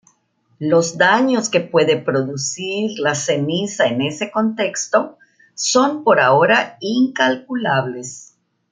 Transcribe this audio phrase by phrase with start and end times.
[0.57, 5.19] Los daños que puede producir la ceniza en ese contexto
[5.53, 8.35] son por ahora incalculables.